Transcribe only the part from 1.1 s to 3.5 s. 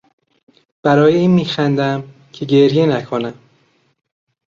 این میخندم که گریه نکنم!